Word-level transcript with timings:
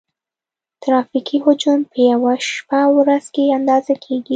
ترافیکي 0.83 1.37
حجم 1.45 1.79
په 1.91 1.99
یوه 2.11 2.33
شپه 2.49 2.79
او 2.85 2.91
ورځ 3.01 3.25
کې 3.33 3.53
اندازه 3.59 3.93
کیږي 4.03 4.29